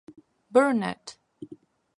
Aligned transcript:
Burnett. 0.49 1.19